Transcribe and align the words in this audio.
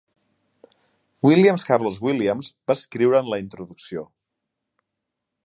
Williams 1.27 1.65
Carlos 1.67 1.99
Williams 2.07 2.49
va 2.71 2.77
escriure'n 2.81 3.31
la 3.35 3.41
introducció. 3.45 4.09